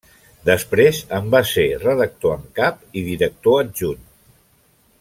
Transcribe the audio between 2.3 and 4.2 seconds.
en cap i director adjunt.